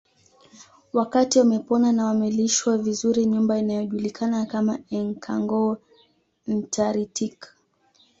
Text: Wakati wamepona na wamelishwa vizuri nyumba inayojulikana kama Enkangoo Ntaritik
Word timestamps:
Wakati 0.93 1.39
wamepona 1.39 1.91
na 1.91 2.05
wamelishwa 2.05 2.77
vizuri 2.77 3.25
nyumba 3.25 3.59
inayojulikana 3.59 4.45
kama 4.45 4.79
Enkangoo 4.89 5.77
Ntaritik 6.47 7.47